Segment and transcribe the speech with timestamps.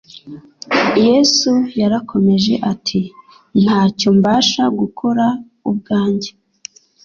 [1.07, 1.51] Yesu
[1.81, 3.01] yarakomeje ati:
[3.63, 5.25] "Ntacyo mbasha gukora
[5.69, 6.29] ubwanjye";